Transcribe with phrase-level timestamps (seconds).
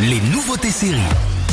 [0.00, 0.98] les nouveautés séries.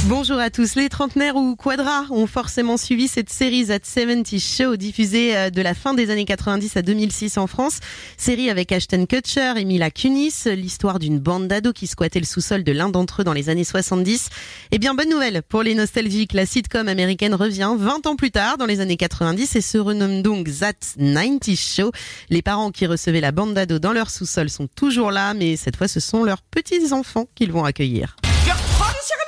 [0.05, 0.73] Bonjour à tous.
[0.73, 5.61] Les trentenaires ou quadras ont forcément suivi cette série That 70 Show diffusée euh, de
[5.61, 7.79] la fin des années 90 à 2006 en France.
[8.17, 12.63] Série avec Ashton Kutcher et Mila Kunis, l'histoire d'une bande d'ados qui squattait le sous-sol
[12.63, 14.29] de l'un d'entre eux dans les années 70.
[14.71, 16.33] Eh bien, bonne nouvelle pour les nostalgiques.
[16.33, 20.23] La sitcom américaine revient 20 ans plus tard dans les années 90 et se renomme
[20.23, 21.91] donc That 90 Show.
[22.31, 25.75] Les parents qui recevaient la bande d'ados dans leur sous-sol sont toujours là, mais cette
[25.75, 28.15] fois ce sont leurs petits-enfants qu'ils vont accueillir.
[28.43, 29.21] Je reprends le service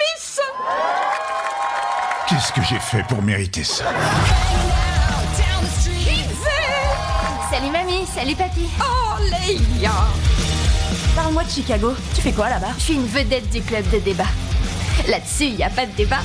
[2.34, 3.86] Qu'est-ce que j'ai fait pour mériter ça
[7.52, 8.68] Salut mamie, salut papy.
[8.82, 9.92] Oh, Leia
[11.16, 11.94] Parle-moi de Chicago.
[12.16, 12.72] Tu fais quoi là-bas?
[12.80, 14.26] Je suis une vedette du club de débat.
[15.08, 16.22] Là-dessus, y a pas de débat.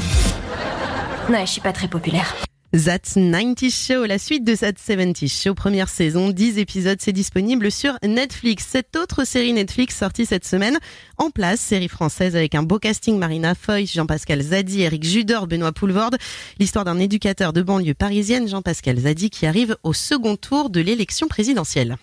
[1.28, 2.47] Non, je suis pas très populaire.
[2.74, 7.70] That 90 Show, la suite de That 70 Show, première saison, 10 épisodes, c'est disponible
[7.70, 8.66] sur Netflix.
[8.68, 10.78] Cette autre série Netflix sortie cette semaine,
[11.16, 15.72] en place, série française avec un beau casting, Marina Foy, Jean-Pascal Zadi, Eric Judor, Benoît
[15.72, 16.18] Poulvorde,
[16.58, 21.26] l'histoire d'un éducateur de banlieue parisienne, Jean-Pascal Zadi, qui arrive au second tour de l'élection
[21.26, 21.96] présidentielle.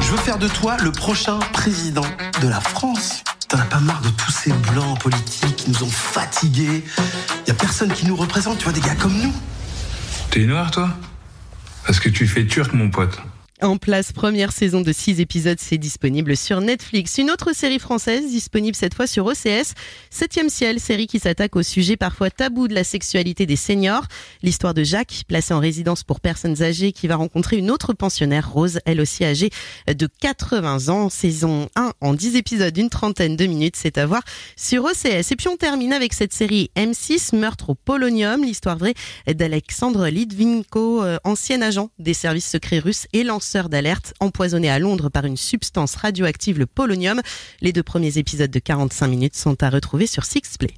[0.00, 2.06] Je veux faire de toi le prochain président
[2.42, 3.22] de la France.
[3.48, 6.82] T'en as pas marre de tous ces blancs politiques qui nous ont fatigués?
[7.46, 9.32] Y a personne qui nous représente, tu vois, des gars comme nous.
[10.34, 10.90] T'es noir, toi?
[11.86, 13.22] Parce que tu fais turc, mon pote.
[13.64, 17.16] En place, première saison de 6 épisodes, c'est disponible sur Netflix.
[17.16, 19.72] Une autre série française, disponible cette fois sur OCS,
[20.10, 24.04] Septième ciel, série qui s'attaque au sujet parfois tabou de la sexualité des seniors.
[24.42, 28.52] L'histoire de Jacques, placé en résidence pour personnes âgées, qui va rencontrer une autre pensionnaire,
[28.52, 29.48] Rose, elle aussi âgée
[29.88, 31.08] de 80 ans.
[31.08, 34.22] Saison 1 en 10 épisodes, une trentaine de minutes, c'est à voir
[34.56, 35.32] sur OCS.
[35.32, 38.94] Et puis on termine avec cette série M6, Meurtre au Polonium, l'histoire vraie
[39.26, 43.24] d'Alexandre Litvinko, euh, ancien agent des services secrets russes et
[43.62, 47.20] d'alerte, empoisonné à Londres par une substance radioactive, le polonium.
[47.60, 50.74] Les deux premiers épisodes de 45 minutes sont à retrouver sur Sixplay.